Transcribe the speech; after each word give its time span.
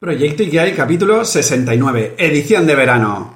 Proyecto 0.00 0.44
Ikigai 0.44 0.76
capítulo 0.76 1.24
69, 1.24 2.14
edición 2.18 2.68
de 2.68 2.76
verano. 2.76 3.34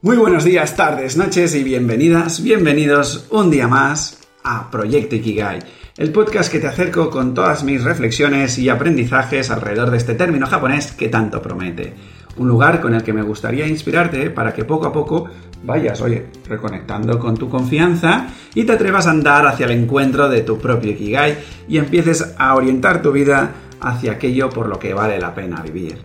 Muy 0.00 0.16
buenos 0.16 0.44
días, 0.44 0.76
tardes, 0.76 1.16
noches 1.16 1.56
y 1.56 1.64
bienvenidas, 1.64 2.40
bienvenidos 2.40 3.26
un 3.30 3.50
día 3.50 3.66
más 3.66 4.20
a 4.44 4.70
Proyecto 4.70 5.16
Ikigai, 5.16 5.58
el 5.96 6.12
podcast 6.12 6.52
que 6.52 6.60
te 6.60 6.68
acerco 6.68 7.10
con 7.10 7.34
todas 7.34 7.64
mis 7.64 7.82
reflexiones 7.82 8.60
y 8.60 8.68
aprendizajes 8.68 9.50
alrededor 9.50 9.90
de 9.90 9.96
este 9.96 10.14
término 10.14 10.46
japonés 10.46 10.92
que 10.92 11.08
tanto 11.08 11.42
promete. 11.42 11.94
Un 12.36 12.46
lugar 12.46 12.80
con 12.80 12.94
el 12.94 13.02
que 13.02 13.12
me 13.12 13.22
gustaría 13.22 13.66
inspirarte 13.66 14.30
para 14.30 14.54
que 14.54 14.64
poco 14.64 14.86
a 14.86 14.92
poco 14.92 15.28
vayas, 15.64 16.00
oye, 16.00 16.26
reconectando 16.46 17.18
con 17.18 17.36
tu 17.36 17.48
confianza 17.48 18.28
y 18.54 18.62
te 18.62 18.70
atrevas 18.70 19.08
a 19.08 19.10
andar 19.10 19.48
hacia 19.48 19.66
el 19.66 19.72
encuentro 19.72 20.28
de 20.28 20.42
tu 20.42 20.60
propio 20.60 20.92
Ikigai 20.92 21.38
y 21.66 21.78
empieces 21.78 22.36
a 22.38 22.54
orientar 22.54 23.02
tu 23.02 23.10
vida 23.10 23.52
hacia 23.80 24.12
aquello 24.12 24.48
por 24.50 24.68
lo 24.68 24.78
que 24.78 24.94
vale 24.94 25.18
la 25.18 25.34
pena 25.34 25.62
vivir. 25.62 25.98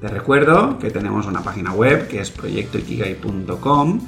Te 0.00 0.08
recuerdo 0.08 0.78
que 0.78 0.90
tenemos 0.90 1.26
una 1.26 1.42
página 1.42 1.72
web 1.72 2.08
que 2.08 2.20
es 2.20 2.30
proyectoikigai.com 2.30 4.00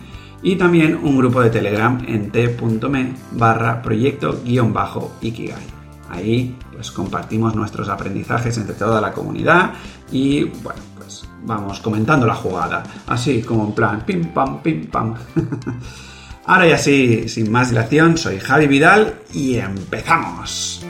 y 0.43 0.57
también 0.57 0.97
un 1.03 1.17
grupo 1.17 1.41
de 1.41 1.51
Telegram 1.51 1.99
en 2.07 2.31
t.me 2.31 3.15
barra 3.33 3.83
proyecto-ikigai. 3.83 5.79
Ahí 6.11 6.57
pues 6.73 6.91
compartimos 6.91 7.55
nuestros 7.55 7.89
aprendizajes 7.89 8.57
entre 8.57 8.75
toda 8.75 9.01
la 9.01 9.13
comunidad 9.13 9.73
y 10.11 10.45
bueno, 10.45 10.81
pues 10.97 11.29
vamos 11.43 11.81
comentando 11.81 12.27
la 12.27 12.35
jugada, 12.35 12.83
así 13.07 13.43
como 13.43 13.67
en 13.67 13.73
plan 13.73 14.07
pim 14.07 14.33
pam 14.33 14.63
pim 14.63 14.87
pam. 14.87 15.15
Ahora 16.47 16.67
ya 16.67 16.79
sí, 16.79 17.29
sin 17.29 17.53
más 17.53 17.69
dilación, 17.71 18.17
soy 18.17 18.39
Javi 18.39 18.67
Vidal 18.67 19.21
y 19.35 19.57
empezamos. 19.57 20.83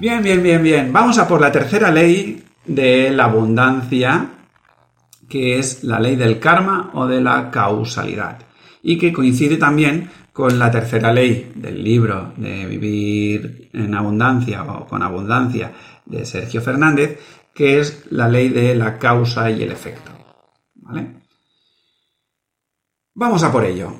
Bien, 0.00 0.22
bien, 0.22 0.42
bien, 0.42 0.62
bien. 0.62 0.92
Vamos 0.94 1.18
a 1.18 1.28
por 1.28 1.42
la 1.42 1.52
tercera 1.52 1.90
ley 1.90 2.42
de 2.64 3.10
la 3.10 3.24
abundancia, 3.24 4.30
que 5.28 5.58
es 5.58 5.84
la 5.84 6.00
ley 6.00 6.16
del 6.16 6.38
karma 6.38 6.90
o 6.94 7.06
de 7.06 7.20
la 7.20 7.50
causalidad, 7.50 8.38
y 8.82 8.96
que 8.96 9.12
coincide 9.12 9.58
también 9.58 10.10
con 10.32 10.58
la 10.58 10.70
tercera 10.70 11.12
ley 11.12 11.52
del 11.54 11.84
libro 11.84 12.32
de 12.38 12.64
Vivir 12.64 13.68
en 13.74 13.94
Abundancia 13.94 14.62
o 14.64 14.86
con 14.86 15.02
Abundancia 15.02 15.70
de 16.06 16.24
Sergio 16.24 16.62
Fernández, 16.62 17.20
que 17.52 17.78
es 17.78 18.06
la 18.08 18.26
ley 18.26 18.48
de 18.48 18.74
la 18.74 18.96
causa 18.98 19.50
y 19.50 19.62
el 19.62 19.70
efecto. 19.70 20.12
¿Vale? 20.76 21.08
Vamos 23.14 23.42
a 23.42 23.52
por 23.52 23.66
ello. 23.66 23.92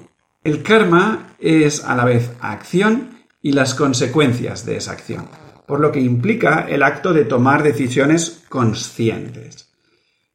El 0.42 0.62
karma 0.62 1.34
es 1.38 1.84
a 1.84 1.94
la 1.94 2.06
vez 2.06 2.32
acción 2.40 3.18
y 3.42 3.52
las 3.52 3.74
consecuencias 3.74 4.64
de 4.64 4.78
esa 4.78 4.92
acción 4.92 5.49
por 5.70 5.78
lo 5.78 5.92
que 5.92 6.00
implica 6.00 6.66
el 6.68 6.82
acto 6.82 7.12
de 7.12 7.26
tomar 7.26 7.62
decisiones 7.62 8.42
conscientes. 8.48 9.70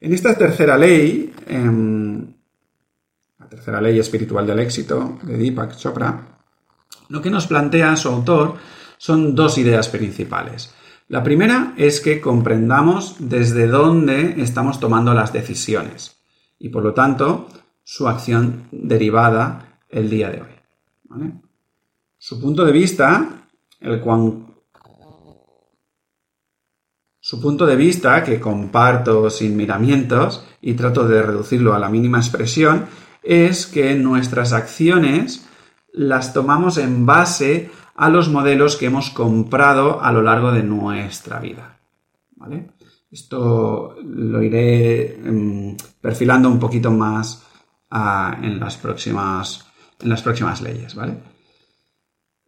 En 0.00 0.14
esta 0.14 0.34
tercera 0.34 0.78
ley, 0.78 1.30
la 3.38 3.46
tercera 3.46 3.78
ley 3.82 3.98
espiritual 3.98 4.46
del 4.46 4.60
éxito 4.60 5.18
de 5.24 5.36
Deepak 5.36 5.76
Chopra, 5.76 6.38
lo 7.10 7.20
que 7.20 7.28
nos 7.28 7.48
plantea 7.48 7.96
su 7.96 8.08
autor 8.08 8.54
son 8.96 9.34
dos 9.34 9.58
ideas 9.58 9.90
principales. 9.90 10.72
La 11.08 11.22
primera 11.22 11.74
es 11.76 12.00
que 12.00 12.18
comprendamos 12.18 13.16
desde 13.18 13.66
dónde 13.66 14.40
estamos 14.40 14.80
tomando 14.80 15.12
las 15.12 15.34
decisiones 15.34 16.16
y 16.58 16.70
por 16.70 16.82
lo 16.82 16.94
tanto 16.94 17.46
su 17.84 18.08
acción 18.08 18.68
derivada 18.72 19.80
el 19.90 20.08
día 20.08 20.30
de 20.30 20.40
hoy. 20.40 21.28
Su 22.16 22.40
punto 22.40 22.64
de 22.64 22.72
vista, 22.72 23.48
el 23.80 24.00
cual 24.00 24.46
su 27.26 27.40
punto 27.40 27.66
de 27.66 27.74
vista, 27.74 28.22
que 28.22 28.38
comparto 28.38 29.28
sin 29.30 29.56
miramientos 29.56 30.46
y 30.62 30.74
trato 30.74 31.08
de 31.08 31.20
reducirlo 31.20 31.74
a 31.74 31.78
la 31.80 31.88
mínima 31.88 32.18
expresión, 32.18 32.86
es 33.20 33.66
que 33.66 33.96
nuestras 33.96 34.52
acciones 34.52 35.44
las 35.92 36.32
tomamos 36.32 36.78
en 36.78 37.04
base 37.04 37.68
a 37.96 38.10
los 38.10 38.28
modelos 38.28 38.76
que 38.76 38.86
hemos 38.86 39.10
comprado 39.10 40.00
a 40.00 40.12
lo 40.12 40.22
largo 40.22 40.52
de 40.52 40.62
nuestra 40.62 41.40
vida. 41.40 41.80
¿Vale? 42.36 42.70
Esto 43.10 43.96
lo 44.04 44.40
iré 44.40 45.16
em, 45.16 45.76
perfilando 46.00 46.48
un 46.48 46.60
poquito 46.60 46.92
más 46.92 47.44
ah, 47.90 48.38
en, 48.40 48.60
las 48.60 48.76
próximas, 48.76 49.66
en 49.98 50.10
las 50.10 50.22
próximas 50.22 50.62
leyes, 50.62 50.94
¿vale? 50.94 51.16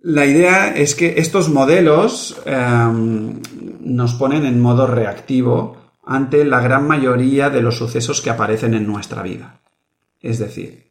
La 0.00 0.26
idea 0.26 0.68
es 0.76 0.94
que 0.94 1.18
estos 1.18 1.48
modelos 1.48 2.40
em, 2.44 3.40
nos 3.80 4.14
ponen 4.14 4.46
en 4.46 4.60
modo 4.60 4.86
reactivo 4.86 5.76
ante 6.06 6.44
la 6.44 6.60
gran 6.60 6.86
mayoría 6.86 7.50
de 7.50 7.62
los 7.62 7.76
sucesos 7.76 8.20
que 8.20 8.30
aparecen 8.30 8.74
en 8.74 8.86
nuestra 8.86 9.22
vida. 9.22 9.60
Es 10.20 10.38
decir, 10.38 10.88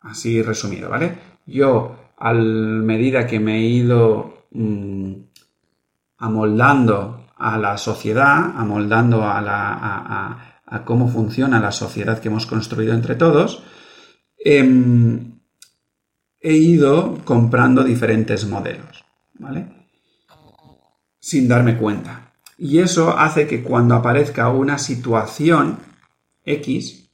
así 0.00 0.42
resumido, 0.42 0.88
¿vale? 0.90 1.16
Yo, 1.46 1.96
a 2.18 2.32
medida 2.32 3.26
que 3.26 3.40
me 3.40 3.58
he 3.58 3.62
ido 3.62 4.46
mm, 4.50 5.12
amoldando 6.18 7.26
a 7.36 7.58
la 7.58 7.76
sociedad, 7.78 8.52
amoldando 8.56 9.24
a, 9.24 9.40
la, 9.40 10.58
a, 10.66 10.84
cómo 10.84 11.08
funciona 11.08 11.60
la 11.60 11.72
sociedad 11.72 12.20
que 12.20 12.28
hemos 12.28 12.46
construido 12.46 12.94
entre 12.94 13.14
todos, 13.14 13.62
em, 14.38 15.31
he 16.42 16.54
ido 16.54 17.18
comprando 17.24 17.84
diferentes 17.84 18.46
modelos, 18.46 19.04
¿vale? 19.34 19.82
sin 21.22 21.46
darme 21.46 21.78
cuenta. 21.78 22.32
Y 22.58 22.80
eso 22.80 23.16
hace 23.16 23.46
que 23.46 23.62
cuando 23.62 23.94
aparezca 23.94 24.48
una 24.50 24.76
situación 24.76 25.78
X, 26.44 27.08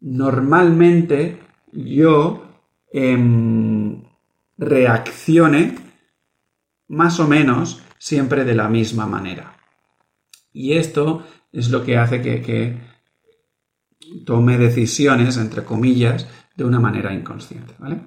normalmente 0.00 1.38
yo 1.70 2.46
em, 2.90 4.02
reaccione 4.56 5.76
más 6.88 7.20
o 7.20 7.28
menos 7.28 7.82
siempre 7.98 8.44
de 8.44 8.54
la 8.54 8.68
misma 8.68 9.06
manera. 9.06 9.54
Y 10.54 10.72
esto 10.72 11.26
es 11.52 11.68
lo 11.68 11.84
que 11.84 11.98
hace 11.98 12.22
que, 12.22 12.40
que 12.40 12.78
tome 14.24 14.56
decisiones, 14.56 15.36
entre 15.36 15.62
comillas, 15.62 16.26
de 16.56 16.64
una 16.64 16.80
manera 16.80 17.12
inconsciente. 17.12 17.74
¿vale? 17.78 18.00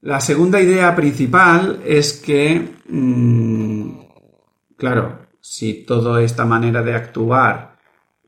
La 0.00 0.20
segunda 0.20 0.60
idea 0.60 0.94
principal 0.94 1.80
es 1.84 2.12
que 2.12 2.76
mm, 2.88 3.98
Claro, 4.78 5.26
si 5.40 5.84
toda 5.84 6.22
esta 6.22 6.44
manera 6.44 6.84
de 6.84 6.94
actuar 6.94 7.78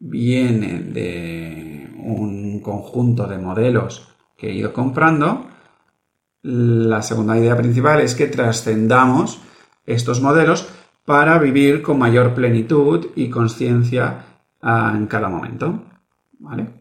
viene 0.01 0.81
de 0.81 1.89
un 1.97 2.61
conjunto 2.61 3.29
de 3.29 3.39
modelos 3.39 4.09
que 4.37 4.49
he 4.51 4.55
ido 4.55 4.73
comprando, 4.73 5.47
la 6.43 7.03
segunda 7.03 7.39
idea 7.39 7.57
principal 7.57 8.01
es 8.01 8.17
que 8.17 8.27
trascendamos 8.27 9.41
estos 9.87 10.21
modelos 10.21 10.69
para 11.05 11.39
vivir 11.39 11.83
con 11.83 12.01
mayor 12.01 12.35
plenitud 12.35 13.11
y 13.15 13.31
conciencia 13.31 14.25
ah, 14.61 14.93
en 14.97 15.07
cada 15.07 15.29
momento. 15.29 15.85
¿Vale? 16.41 16.80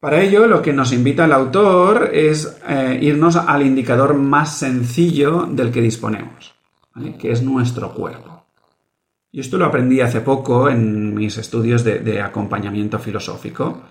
Para 0.00 0.20
ello, 0.20 0.46
lo 0.46 0.62
que 0.62 0.72
nos 0.72 0.92
invita 0.92 1.24
el 1.24 1.32
autor 1.32 2.10
es 2.12 2.58
eh, 2.68 2.98
irnos 3.00 3.36
al 3.36 3.64
indicador 3.64 4.14
más 4.14 4.58
sencillo 4.58 5.46
del 5.50 5.70
que 5.70 5.80
disponemos 5.80 6.56
que 7.18 7.30
es 7.30 7.42
nuestro 7.42 7.92
cuerpo. 7.92 8.44
Y 9.30 9.40
esto 9.40 9.58
lo 9.58 9.66
aprendí 9.66 10.00
hace 10.00 10.20
poco 10.20 10.68
en 10.68 11.14
mis 11.14 11.36
estudios 11.36 11.84
de, 11.84 12.22
acompañamiento 12.22 12.98
filosófico, 12.98 13.82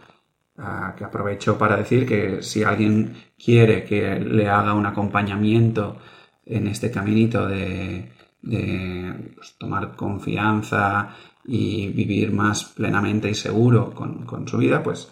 ah, 0.58 0.96
que 0.98 1.04
aprovecho 1.04 1.58
para 1.58 1.78
decir 1.78 2.06
que 2.06 2.42
si 2.42 2.64
alguien 2.64 3.16
quiere 3.38 3.84
que 3.84 4.20
le 4.20 4.50
haga 4.50 4.74
un 4.74 4.86
acompañamiento 4.86 5.98
en 6.46 6.68
este 6.68 6.90
caminito 6.90 7.48
de, 7.48 8.12
pues, 8.42 9.56
tomar 9.58 9.96
confianza 9.96 11.16
y 11.46 11.90
vivir 11.90 12.32
más 12.32 12.64
plenamente 12.64 13.30
y 13.30 13.36
seguro 13.36 13.94
con, 13.94 14.48
su 14.48 14.58
vida, 14.58 14.82
pues 14.82 15.12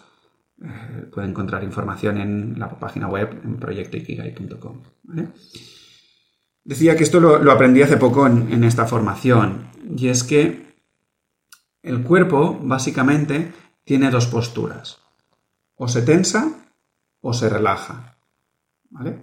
eh, 0.62 1.08
puede 1.12 1.28
encontrar 1.28 1.64
información 1.64 2.18
en 2.18 2.58
la 2.58 2.68
página 2.78 3.08
web 3.08 3.40
en 3.44 3.56
proyectoikigai.com. 3.56 4.82
Decía 6.64 6.96
que 6.96 7.02
esto 7.02 7.20
lo, 7.20 7.50
aprendí 7.50 7.82
hace 7.82 7.96
poco 7.96 8.26
en, 8.26 8.64
esta 8.64 8.86
formación, 8.86 9.68
y 9.96 10.08
es 10.08 10.22
que 10.24 10.74
el 11.82 12.02
cuerpo 12.02 12.58
básicamente 12.62 13.52
tiene 13.84 14.10
dos 14.10 14.26
posturas. 14.26 14.98
O 15.76 15.88
se 15.88 16.02
tensa 16.02 16.48
o 17.20 17.34
se 17.34 17.48
relaja. 17.48 18.16
¿Vale? 18.90 19.18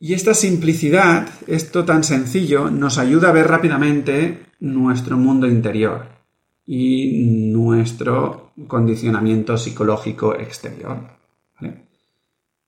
Y 0.00 0.14
esta 0.14 0.34
simplicidad, 0.34 1.28
esto 1.46 1.84
tan 1.84 2.02
sencillo, 2.02 2.70
nos 2.70 2.98
ayuda 2.98 3.28
a 3.28 3.32
ver 3.32 3.46
rápidamente 3.46 4.46
nuestro 4.58 5.16
mundo 5.16 5.46
interior 5.46 6.13
y 6.66 7.50
nuestro 7.52 8.52
condicionamiento 8.66 9.56
psicológico 9.56 10.34
exterior. 10.34 11.12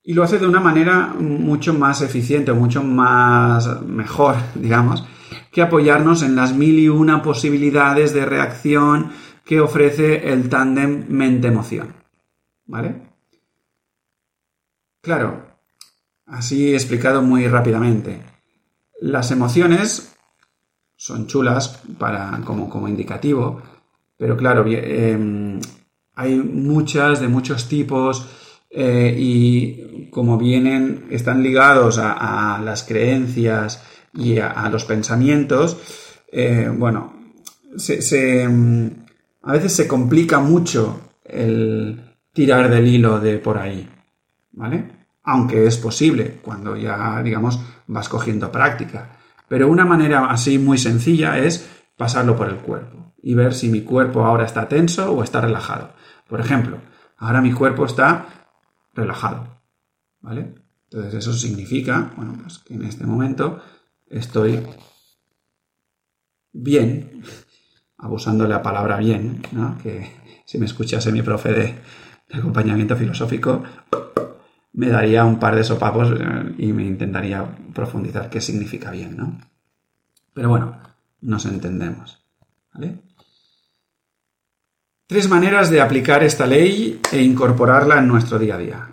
y 0.09 0.15
lo 0.15 0.23
hace 0.23 0.39
de 0.39 0.47
una 0.47 0.61
manera 0.61 1.15
mucho 1.19 1.75
más 1.75 2.01
eficiente, 2.01 2.53
mucho 2.53 2.83
más 2.83 3.83
mejor, 3.83 4.37
digamos, 4.55 5.05
que 5.51 5.63
apoyarnos 5.63 6.23
en 6.23 6.37
las 6.37 6.55
mil 6.55 6.79
y 6.79 6.89
una 6.89 7.23
posibilidades 7.23 8.15
de 8.15 8.25
reacción 8.25 9.11
que 9.45 9.61
ofrece 9.61 10.33
el 10.33 10.49
tándem 10.49 11.07
mente-emoción. 11.09 11.95
¿Vale? 12.67 13.03
Claro, 15.01 15.47
así 16.27 16.75
explicado 16.75 17.23
muy 17.23 17.47
rápidamente. 17.47 18.23
Las 19.01 19.31
emociones 19.31 20.17
son 20.97 21.27
chulas 21.27 21.83
para, 21.99 22.41
como, 22.45 22.69
como 22.69 22.89
indicativo, 22.89 23.63
pero 24.17 24.37
claro, 24.37 24.65
em, 24.67 25.61
hay 26.15 26.35
muchas 26.37 27.21
de 27.21 27.29
muchos 27.29 27.69
tipos 27.69 28.27
eh, 28.71 29.15
y 29.17 30.09
como 30.11 30.39
vienen, 30.39 31.07
están 31.11 31.43
ligados 31.43 31.99
a, 31.99 32.61
las 32.65 32.85
creencias 32.85 33.83
y 34.15 34.39
a, 34.39 34.69
los 34.71 34.85
pensamientos, 34.85 35.77
eh, 36.33 36.71
bueno, 36.75 37.15
a 39.43 39.53
veces 39.53 39.73
se 39.73 39.87
complica 39.87 40.41
mucho 40.41 41.01
el 41.25 42.01
tirar 42.33 42.71
del 42.71 42.87
hilo 42.87 43.21
de 43.21 43.39
por 43.39 43.59
ahí, 43.59 43.87
¿vale? 44.53 44.85
Aunque 45.25 45.67
es 45.67 45.77
posible 45.77 46.39
cuando 46.43 46.77
ya, 46.77 47.21
digamos, 47.23 47.61
vas 47.87 48.09
cogiendo 48.09 48.51
práctica. 48.51 49.19
Pero 49.49 49.69
una 49.69 49.85
manera 49.85 50.27
así 50.31 50.59
muy 50.59 50.79
sencilla 50.79 51.39
es 51.39 51.69
pasarlo 51.97 52.37
por 52.37 52.49
el 52.49 52.57
cuerpo 52.57 53.06
y 53.23 53.35
ver 53.35 53.55
si 53.55 53.69
mi 53.69 53.83
cuerpo 53.83 54.25
ahora 54.25 54.45
está 54.45 54.69
tenso 54.69 55.13
o 55.13 55.23
está 55.23 55.41
relajado. 55.41 55.91
Por 56.29 56.41
ejemplo, 56.41 56.79
ahora 57.19 57.41
mi 57.41 57.53
cuerpo 57.53 57.87
está 57.87 58.27
relajado, 58.95 59.61
¿vale? 60.21 60.55
Entonces 60.91 61.15
eso 61.15 61.33
significa, 61.33 62.13
bueno, 62.17 62.35
pues 62.41 62.59
que 62.59 62.75
en 62.75 62.85
este 62.85 63.07
momento 63.07 63.61
estoy 64.09 64.65
bien, 66.53 67.23
abusando 67.99 68.45
de 68.45 68.51
la 68.51 68.63
palabra 68.63 68.99
bien, 68.99 69.43
¿no? 69.53 69.79
Que 69.83 70.11
si 70.45 70.59
me 70.59 70.67
escuchase 70.67 71.12
mi 71.12 71.23
profe 71.23 71.53
de, 71.53 71.75
acompañamiento 72.33 72.97
filosófico, 72.97 73.62
me 74.73 74.89
daría 74.89 75.25
un 75.25 75.39
par 75.39 75.55
de 75.55 75.65
sopapos 75.65 76.12
eh, 76.12 76.55
y 76.59 76.73
me 76.73 76.85
intentaría 76.85 77.45
profundizar 77.73 78.29
qué 78.29 78.41
significa 78.41 78.91
bien, 78.91 79.17
¿no? 79.17 79.39
Pero 80.35 80.51
bueno, 80.51 80.79
nos 81.21 81.47
entendemos, 81.47 82.25
¿vale? 82.76 82.99
Tres 85.06 85.28
maneras 85.28 85.70
de 85.70 85.81
aplicar 85.81 86.23
esta 86.25 86.46
ley 86.46 87.00
e 87.12 87.23
incorporarla 87.23 87.99
en 87.99 88.08
nuestro 88.08 88.38
día 88.38 88.56
a 88.56 88.58
día. 88.58 88.90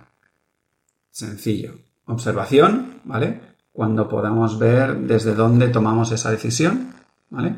Sencillo. 1.10 1.74
Observación, 2.06 3.00
¿vale? 3.04 3.40
Cuando 3.72 4.08
podamos 4.08 4.58
ver 4.58 4.96
desde 4.98 5.34
dónde 5.34 5.68
tomamos 5.68 6.12
esa 6.12 6.30
decisión, 6.30 6.94
¿vale? 7.30 7.56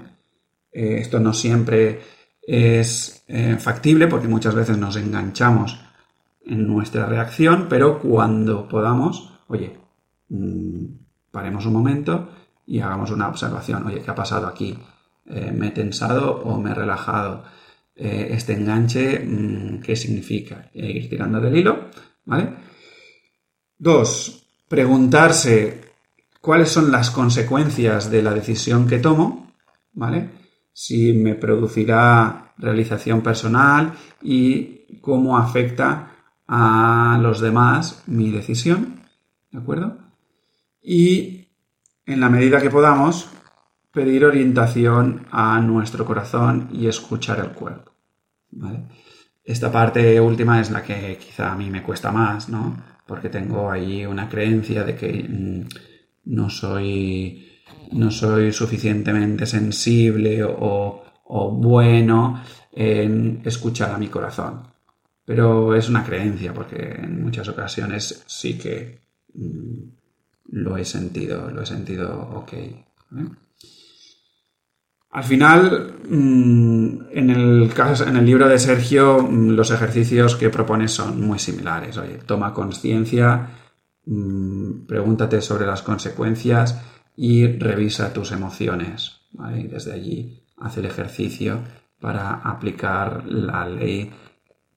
Eh, 0.73 0.99
esto 1.01 1.21
no 1.21 1.33
siempre 1.33 2.01
es 2.41 3.25
eh, 3.29 3.57
factible 3.59 4.07
porque 4.07 4.29
muchas 4.29 4.55
veces 4.55 4.79
nos 4.79 4.97
enganchamos 4.97 5.79
en 6.45 6.67
nuestra 6.67 7.07
reacción, 7.07 7.67
pero 7.69 7.99
cuando 7.99 8.67
podamos, 8.69 9.33
oye, 9.49 9.77
mm, 10.29 10.85
paremos 11.31 11.67
un 11.67 11.73
momento 11.73 12.31
y 12.67 12.81
hagamos 12.81 13.11
una 13.11 13.29
observación. 13.29 13.87
Oye, 13.87 14.01
¿qué 14.01 14.11
ha 14.11 14.15
pasado 14.15 14.47
aquí? 14.47 14.79
Eh, 15.29 15.53
¿Me 15.53 15.69
he 15.69 15.71
tensado 15.71 16.43
o 16.43 16.61
me 16.61 16.71
he 16.71 16.75
relajado? 16.75 17.45
Eh, 17.95 18.29
este 18.31 18.53
enganche, 18.53 19.21
mm, 19.21 19.81
qué 19.81 19.97
significa, 19.97 20.71
ir 20.75 21.09
tirando 21.09 21.41
del 21.41 21.57
hilo, 21.57 21.91
¿vale? 22.27 22.55
Dos, 23.79 24.47
preguntarse 24.69 25.81
cuáles 26.41 26.69
son 26.69 26.91
las 26.91 27.11
consecuencias 27.11 28.11
de 28.11 28.23
la 28.23 28.33
decisión 28.33 28.87
que 28.87 28.99
tomo, 28.99 29.53
¿vale? 29.95 30.31
Si 30.73 31.13
me 31.13 31.35
producirá 31.35 32.53
realización 32.59 33.23
personal 33.23 33.95
y 34.23 35.01
cómo 35.01 35.39
afecta 35.39 36.13
a 36.47 37.19
los 37.21 37.41
demás 37.41 38.03
mi 38.07 38.31
decisión, 38.31 39.01
¿de 39.51 39.59
acuerdo? 39.59 39.99
Y 40.83 41.49
en 42.05 42.21
la 42.21 42.29
medida 42.29 42.61
que 42.61 42.71
podamos, 42.71 43.29
pedir 43.97 44.27
orientación 44.27 45.27
a 45.31 45.59
nuestro 45.59 46.05
corazón 46.05 46.69
y 46.71 46.87
escuchar 46.87 47.39
el 47.41 47.53
cuerpo. 47.53 47.93
Esta 49.43 49.73
parte 49.73 50.21
última 50.21 50.61
es 50.61 50.71
la 50.71 50.83
que 50.83 51.17
quizá 51.17 51.51
a 51.53 51.57
mí 51.57 51.71
me 51.71 51.83
cuesta 51.83 52.13
más, 52.13 52.51
¿no? 52.51 52.77
Porque 53.07 53.31
tengo 53.31 53.71
ahí 53.71 54.05
una 54.05 54.29
creencia 54.29 54.85
de 54.85 54.95
que 54.97 55.27
mm, 55.27 55.61
no 56.27 56.51
soy 56.51 57.49
no 57.93 58.11
soy 58.11 58.53
suficientemente 58.53 59.47
sensible 59.47 60.45
o, 60.45 61.03
bueno 61.53 62.43
en 62.73 63.41
escuchar 63.47 63.93
a 63.93 63.99
mi 63.99 64.09
corazón. 64.09 64.61
Pero 65.25 65.75
es 65.75 65.89
una 65.89 66.05
creencia 66.05 66.53
porque 66.53 66.83
en 67.03 67.23
muchas 67.23 67.49
ocasiones 67.49 68.25
sí 68.27 68.59
que 68.59 69.01
mm, 69.33 69.79
lo 70.51 70.77
he 70.77 70.85
sentido, 70.85 71.51
lo 71.51 71.63
he 71.63 71.67
sentido 71.67 72.29
ok. 72.35 72.53
Al 75.11 75.25
final, 75.25 75.95
mm, 76.09 76.99
en 77.11 77.31
el, 77.31 77.73
en 78.07 78.17
el 78.17 78.27
libro 78.27 78.49
de 78.49 78.59
Sergio, 78.59 79.23
mm, 79.23 79.51
los 79.51 79.71
ejercicios 79.71 80.37
que 80.37 80.51
propone 80.51 80.89
son 80.89 81.21
muy 81.21 81.39
similares. 81.39 81.97
Oye, 81.97 82.19
toma 82.27 82.53
conciencia, 82.53 83.49
mm, 84.05 84.87
pregúntate 84.87 85.41
sobre 85.41 85.67
las 85.67 85.83
consecuencias 85.83 86.81
y 87.17 87.47
revisa 87.47 88.13
tus 88.13 88.33
emociones. 88.33 89.23
Y 89.55 89.67
desde 89.69 89.93
allí 89.93 90.45
hace 90.59 90.81
el 90.81 90.87
ejercicio 90.87 91.61
para 92.01 92.35
aplicar 92.35 93.25
la 93.27 93.67
ley 93.69 94.13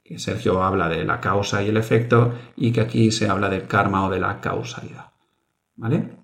que 0.03 0.17
Sergio 0.19 0.63
habla 0.63 0.89
de 0.89 1.03
la 1.05 1.19
causa 1.19 1.61
y 1.61 1.69
el 1.69 1.77
efecto 1.77 2.33
y 2.55 2.71
que 2.71 2.81
aquí 2.81 3.11
se 3.11 3.29
habla 3.29 3.49
del 3.49 3.67
karma 3.67 4.07
o 4.07 4.09
de 4.09 4.19
la 4.19 4.39
causalidad. 4.41 5.11
¿Vale? 5.75 6.19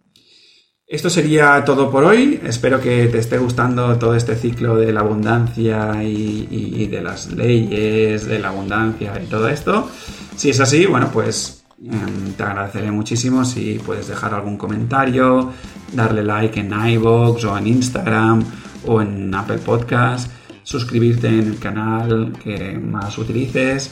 Esto 0.87 1.09
sería 1.09 1.65
todo 1.65 1.89
por 1.89 2.03
hoy. 2.03 2.39
Espero 2.43 2.79
que 2.79 3.07
te 3.07 3.17
esté 3.17 3.39
gustando 3.39 3.97
todo 3.97 4.13
este 4.13 4.35
ciclo 4.35 4.75
de 4.75 4.93
la 4.93 4.99
abundancia 4.99 6.03
y, 6.03 6.85
de 6.85 7.01
las 7.01 7.31
leyes 7.31 8.27
de 8.27 8.37
la 8.37 8.49
abundancia 8.49 9.19
y 9.19 9.25
todo 9.25 9.49
esto. 9.49 9.89
Si 10.35 10.51
es 10.51 10.59
así, 10.59 10.85
bueno, 10.85 11.09
pues 11.11 11.63
em, 11.83 12.33
te 12.33 12.43
agradeceré 12.43 12.91
muchísimo 12.91 13.43
si 13.45 13.79
puedes 13.83 14.09
dejar 14.09 14.35
algún 14.35 14.57
comentario, 14.57 15.51
darle 15.91 16.21
like 16.23 16.59
en 16.59 16.71
iVoox 16.71 17.43
o 17.45 17.57
en 17.57 17.65
Instagram 17.65 18.43
o 18.85 19.01
en 19.01 19.33
Apple 19.33 19.57
Podcast, 19.57 20.29
suscribirte 20.61 21.29
en 21.29 21.47
el 21.47 21.57
canal 21.57 22.33
que 22.43 22.77
más 22.77 23.17
utilices 23.17 23.91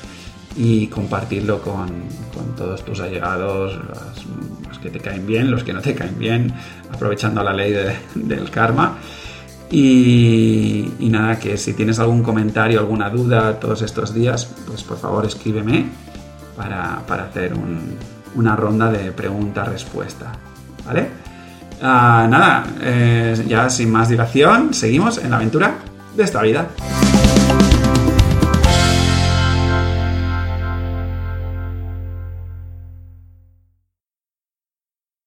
y 0.56 0.88
compartirlo 0.88 1.62
con, 1.62 1.92
todos 2.58 2.84
tus 2.86 3.00
allegados, 3.00 3.80
los, 4.68 4.80
que 4.80 4.90
te 4.90 5.00
caen 5.00 5.26
bien, 5.26 5.50
los 5.50 5.64
que 5.64 5.74
no 5.74 5.82
te 5.82 5.96
caen 5.96 6.20
bien, 6.20 6.54
aprovechando 6.92 7.42
la 7.42 7.54
ley 7.54 7.74
del 8.16 8.50
karma. 8.52 8.98
Y, 9.72 10.92
nada, 11.00 11.40
que 11.40 11.58
si 11.58 11.74
tienes 11.74 11.98
algún 12.00 12.22
comentario, 12.22 12.80
alguna 12.80 13.10
duda 13.10 13.60
todos 13.60 13.82
estos 13.82 14.14
días, 14.14 14.48
pues 14.68 14.84
por 14.84 14.98
favor 14.98 15.26
escríbeme 15.26 15.88
para, 16.56 17.00
hacer 17.24 17.54
una 18.36 18.56
ronda 18.56 18.92
de 18.92 19.12
pregunta-respuesta. 19.12 20.32
¿Vale? 20.86 21.08
Ah, 21.82 22.28
nada, 22.30 22.66
eh, 22.82 23.44
ya 23.48 23.70
sin 23.70 23.92
más 23.92 24.10
dilación, 24.10 24.74
seguimos 24.74 25.18
en 25.18 25.32
la 25.32 25.38
aventura 25.38 25.76
de 26.16 26.24
esta 26.24 26.42
vida. 26.42 26.68